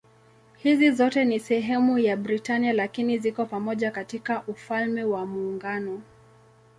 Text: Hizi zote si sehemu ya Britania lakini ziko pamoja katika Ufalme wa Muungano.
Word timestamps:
Hizi 0.57 0.91
zote 0.91 1.25
si 1.39 1.45
sehemu 1.45 1.99
ya 1.99 2.17
Britania 2.17 2.73
lakini 2.73 3.17
ziko 3.19 3.45
pamoja 3.45 3.91
katika 3.91 4.43
Ufalme 4.47 5.03
wa 5.03 5.25
Muungano. 5.25 6.01